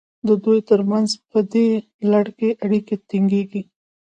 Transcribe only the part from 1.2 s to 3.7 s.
په دې لړ کې اړیکې ټینګیږي.